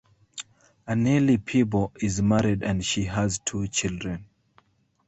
Annely 0.87 1.37
Peebo 1.37 1.91
is 2.01 2.23
married 2.23 2.63
and 2.63 2.83
she 2.83 3.03
has 3.03 3.37
two 3.37 3.67
children. 3.67 4.25